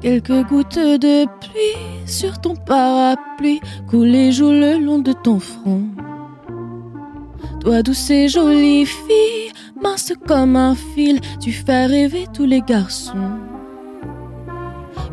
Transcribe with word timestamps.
Quelques 0.00 0.48
gouttes 0.48 0.78
de 0.78 1.26
pluie 1.40 2.06
sur 2.06 2.40
ton 2.40 2.56
parapluie 2.56 3.60
coulent 3.86 4.14
et 4.14 4.30
le 4.30 4.78
long 4.82 4.98
de 4.98 5.12
ton 5.12 5.38
front. 5.38 5.82
Toi 7.60 7.82
douce 7.82 8.10
et 8.10 8.26
jolie 8.28 8.86
fille, 8.86 9.52
mince 9.82 10.14
comme 10.26 10.56
un 10.56 10.74
fil, 10.74 11.20
tu 11.38 11.52
fais 11.52 11.84
rêver 11.84 12.24
tous 12.32 12.46
les 12.46 12.62
garçons. 12.62 13.49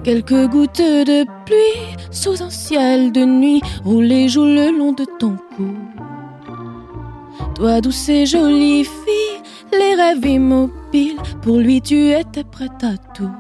Quelques 0.08 0.48
gouttes 0.48 0.80
de 0.80 1.26
pluie 1.44 1.98
sous 2.12 2.42
un 2.42 2.50
ciel 2.50 3.12
de 3.12 3.26
nuit 3.26 3.62
roulent 3.84 4.30
jouent 4.30 4.46
le 4.46 4.72
long 4.72 4.94
de 4.94 5.04
ton 5.20 5.36
cou. 5.58 5.68
Toi 7.56 7.82
douce 7.82 8.08
et 8.08 8.26
jolie 8.26 8.86
fille, 8.86 9.42
les 9.74 9.96
rêves 9.96 10.26
immobiles, 10.26 11.18
pour 11.42 11.58
lui 11.58 11.82
tu 11.82 12.12
étais 12.14 12.46
prête 12.46 12.82
à 12.84 12.96
tout. 13.14 13.36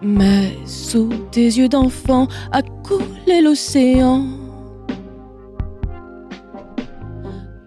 Mais 0.00 0.56
sous 0.64 1.10
tes 1.30 1.44
yeux 1.44 1.68
d'enfant 1.68 2.26
a 2.50 2.62
coulé 2.62 3.42
l'océan. 3.42 4.24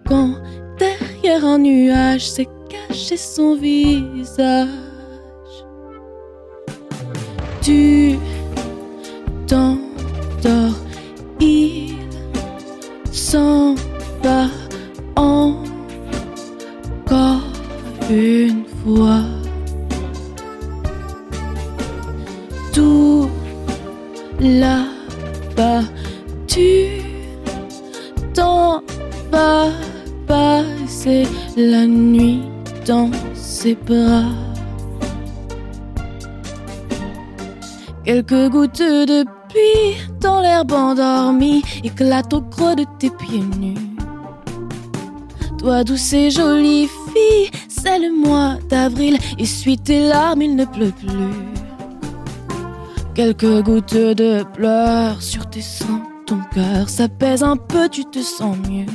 Quand 0.08 0.34
derrière 0.80 1.44
un 1.44 1.58
nuage 1.58 2.28
s'est 2.28 2.48
caché 2.68 3.16
son 3.16 3.54
visage, 3.54 4.66
tu 7.62 8.18
t'endors, 9.46 10.76
il 11.40 11.94
s'en 13.12 13.74
va 14.22 14.48
encore 15.16 17.42
une 18.10 18.64
fois. 18.84 19.22
tout 22.72 23.28
là-bas. 24.40 25.82
Tu 26.46 27.02
t'en 28.34 28.82
vas 29.30 29.70
passer 30.26 31.26
la 31.56 31.86
nuit 31.86 32.42
dans 32.86 33.10
ses 33.34 33.74
bras. 33.74 34.51
Quelques 38.04 38.50
gouttes 38.50 38.80
de 38.80 39.24
pluie 39.48 39.96
dans 40.20 40.40
l'herbe 40.40 40.72
endormie 40.72 41.62
éclatent 41.84 42.34
au 42.34 42.40
creux 42.40 42.74
de 42.74 42.84
tes 42.98 43.10
pieds 43.10 43.44
nus. 43.60 43.76
Toi 45.58 45.84
douce 45.84 46.12
et 46.12 46.28
jolie 46.28 46.88
fille, 46.88 47.50
c'est 47.68 48.00
le 48.00 48.12
mois 48.12 48.56
d'avril, 48.68 49.18
essuie 49.38 49.78
tes 49.78 50.08
larmes, 50.08 50.42
il 50.42 50.56
ne 50.56 50.64
pleut 50.64 50.90
plus. 50.90 51.30
Quelques 53.14 53.62
gouttes 53.62 53.94
de 53.94 54.42
pleurs 54.52 55.22
sur 55.22 55.48
tes 55.48 55.60
seins, 55.60 56.02
ton 56.26 56.40
cœur 56.52 56.88
s'apaise 56.88 57.44
un 57.44 57.56
peu, 57.56 57.88
tu 57.88 58.04
te 58.04 58.18
sens 58.18 58.56
mieux. 58.68 58.86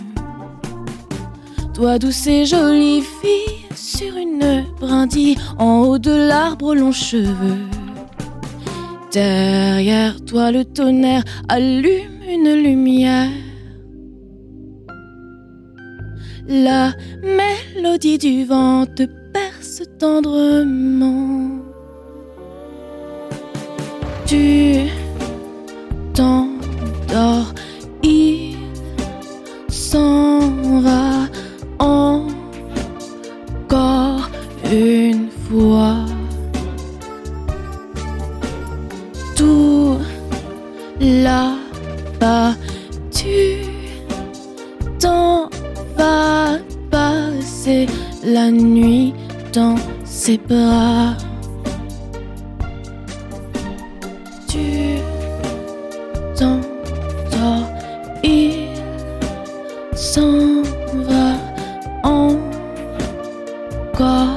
Toi 1.74 1.98
douce 1.98 2.28
et 2.28 2.44
jolie 2.44 3.02
fille, 3.02 3.68
sur 3.74 4.18
une 4.18 4.66
brindille, 4.82 5.38
en 5.58 5.84
haut 5.84 5.98
de 5.98 6.12
l'arbre 6.12 6.76
longs 6.76 6.92
cheveux. 6.92 7.77
Derrière 9.18 10.24
toi 10.26 10.52
le 10.52 10.64
tonnerre 10.64 11.24
allume 11.50 12.22
une 12.30 12.54
lumière. 12.54 13.32
La 16.48 16.94
mélodie 17.24 18.20
du 18.20 18.46
vent 18.46 18.86
te 18.86 19.08
perce 19.34 19.82
tendrement. 19.98 21.50
Tu 24.28 24.82
t'endors, 26.14 27.56
il 28.04 28.56
s'en 29.68 30.42
va 30.82 31.28
là-bas, 42.20 42.56
tu 43.12 43.64
t'en 45.00 45.50
vas 45.98 46.58
passer 46.90 47.88
la 48.24 48.52
nuit 48.52 49.14
dans 49.54 49.76
ses 50.04 50.38
bras. 50.38 51.16
Tu 54.48 55.00
t'endors, 56.36 57.70
il 58.24 58.68
s'en 59.96 60.64
va 60.94 61.34
encore 62.04 64.37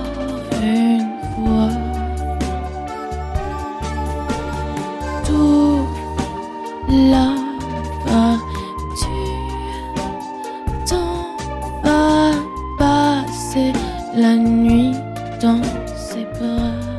la 14.14 14.36
nuit 14.36 14.92
dans 15.40 15.62
ses 15.96 16.24
bras. 16.38 16.90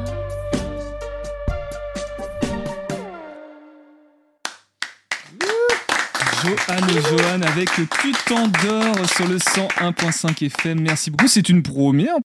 Johan 6.43 6.87
et 6.87 7.01
Johan 7.01 7.41
avec 7.43 7.69
Tu 8.01 8.11
t'endors 8.25 9.09
sur 9.15 9.27
le 9.27 9.37
101.5 9.37 10.45
FM. 10.45 10.81
Merci 10.81 11.11
beaucoup. 11.11 11.27
C'est 11.27 11.49
une 11.49 11.61
première 11.61 12.19